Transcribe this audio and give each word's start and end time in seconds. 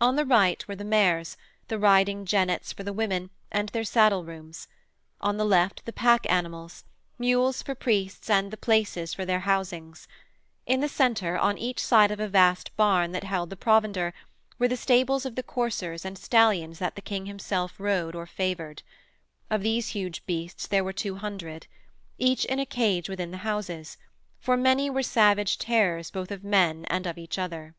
On 0.00 0.16
the 0.16 0.24
right 0.24 0.66
were 0.66 0.76
the 0.76 0.82
mares, 0.82 1.36
the 1.66 1.78
riding 1.78 2.24
jennets 2.24 2.72
for 2.72 2.84
the 2.84 2.92
women 2.94 3.28
and 3.52 3.68
their 3.68 3.84
saddle 3.84 4.24
rooms; 4.24 4.66
on 5.20 5.36
the 5.36 5.44
left 5.44 5.84
the 5.84 5.92
pack 5.92 6.24
animals, 6.32 6.84
mules 7.18 7.60
for 7.60 7.74
priests 7.74 8.30
and 8.30 8.50
the 8.50 8.56
places 8.56 9.12
for 9.12 9.26
their 9.26 9.40
housings: 9.40 10.08
in 10.64 10.80
the 10.80 10.88
centre, 10.88 11.36
on 11.36 11.58
each 11.58 11.80
side 11.82 12.10
of 12.10 12.18
a 12.18 12.28
vast 12.28 12.74
barn 12.78 13.12
that 13.12 13.24
held 13.24 13.50
the 13.50 13.58
provender, 13.58 14.14
were 14.58 14.68
the 14.68 14.74
stables 14.78 15.26
of 15.26 15.34
the 15.34 15.42
coursers 15.42 16.02
and 16.02 16.16
stallions 16.16 16.78
that 16.78 16.94
the 16.94 17.02
King 17.02 17.26
himself 17.26 17.74
rode 17.78 18.14
or 18.14 18.24
favoured; 18.24 18.82
of 19.50 19.60
these 19.60 19.88
huge 19.88 20.24
beasts 20.24 20.66
there 20.66 20.82
were 20.82 20.94
two 20.94 21.16
hundred: 21.16 21.66
each 22.16 22.46
in 22.46 22.58
a 22.58 22.64
cage 22.64 23.06
within 23.06 23.32
the 23.32 23.36
houses 23.44 23.98
for 24.40 24.56
many 24.56 24.88
were 24.88 25.02
savage 25.02 25.58
tearers 25.58 26.10
both 26.10 26.30
of 26.30 26.42
men 26.42 26.86
and 26.86 27.06
of 27.06 27.18
each 27.18 27.38
other. 27.38 27.74